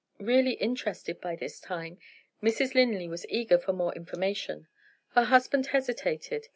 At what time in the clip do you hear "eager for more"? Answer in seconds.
3.29-3.93